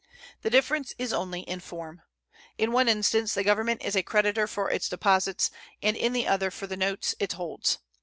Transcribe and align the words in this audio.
The 0.41 0.49
difference 0.49 0.95
is 0.97 1.13
only 1.13 1.41
in 1.41 1.59
form. 1.59 2.01
In 2.57 2.71
one 2.71 2.89
instance 2.89 3.35
the 3.35 3.43
Government 3.43 3.83
is 3.83 3.95
a 3.95 4.01
creditor 4.01 4.47
for 4.47 4.67
its 4.71 4.89
deposits, 4.89 5.51
and 5.83 5.95
in 5.95 6.11
the 6.11 6.25
other 6.27 6.49
for 6.49 6.65
the 6.65 6.75
notes 6.75 7.13
it 7.19 7.33
holds. 7.33 7.77